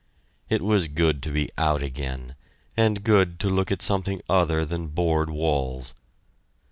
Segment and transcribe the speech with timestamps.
[0.49, 2.33] It was good to be out again
[2.75, 5.93] and good to look at something other than board walls.